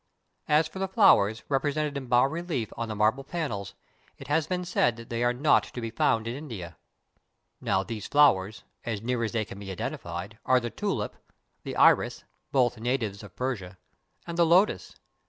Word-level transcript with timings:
As 0.47 0.67
for 0.67 0.79
the 0.79 0.87
flowers, 0.87 1.43
represented 1.47 1.95
in 1.95 2.07
bas 2.07 2.27
relief 2.27 2.73
on 2.75 2.89
the 2.89 2.95
marble 2.95 3.23
panels, 3.23 3.75
it 4.17 4.29
has 4.29 4.47
been 4.47 4.65
said 4.65 4.95
that 4.95 5.09
they 5.11 5.23
are 5.23 5.31
not 5.31 5.65
to 5.65 5.79
be 5.79 5.91
found 5.91 6.27
in 6.27 6.33
India. 6.35 6.75
Now 7.61 7.83
these 7.83 8.07
flowers, 8.07 8.63
as 8.83 9.03
near 9.03 9.23
as 9.23 9.31
they 9.33 9.45
can 9.45 9.59
be 9.59 9.69
identified, 9.69 10.39
are 10.43 10.59
the 10.59 10.71
tulip, 10.71 11.15
the 11.61 11.75
iris 11.75 12.23
(both 12.51 12.79
natives 12.79 13.21
of 13.21 13.35
Persia), 13.35 13.77
and 14.25 14.39
the 14.39 14.43
lotus. 14.47 14.95